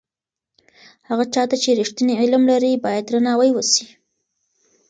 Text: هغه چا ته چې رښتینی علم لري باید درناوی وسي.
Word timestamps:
هغه 1.09 1.23
چا 1.33 1.43
ته 1.49 1.55
چې 1.63 1.77
رښتینی 1.81 2.13
علم 2.21 2.43
لري 2.51 2.71
باید 2.85 3.03
درناوی 3.05 3.51
وسي. 3.53 3.85